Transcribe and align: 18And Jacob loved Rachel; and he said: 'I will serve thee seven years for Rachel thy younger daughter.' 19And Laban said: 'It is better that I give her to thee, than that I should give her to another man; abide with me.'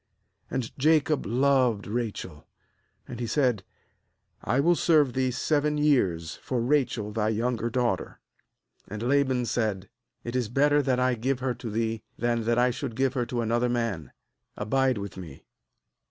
18And 0.51 0.75
Jacob 0.79 1.27
loved 1.27 1.85
Rachel; 1.85 2.47
and 3.07 3.19
he 3.19 3.27
said: 3.27 3.63
'I 4.43 4.59
will 4.61 4.75
serve 4.75 5.13
thee 5.13 5.29
seven 5.29 5.77
years 5.77 6.33
for 6.37 6.59
Rachel 6.59 7.11
thy 7.11 7.29
younger 7.29 7.69
daughter.' 7.69 8.19
19And 8.89 9.01
Laban 9.07 9.45
said: 9.45 9.89
'It 10.23 10.35
is 10.35 10.49
better 10.49 10.81
that 10.81 10.99
I 10.99 11.13
give 11.13 11.39
her 11.41 11.53
to 11.53 11.69
thee, 11.69 12.01
than 12.17 12.45
that 12.45 12.57
I 12.57 12.71
should 12.71 12.95
give 12.95 13.13
her 13.13 13.27
to 13.27 13.41
another 13.41 13.69
man; 13.69 14.11
abide 14.57 14.97
with 14.97 15.17
me.' 15.17 15.45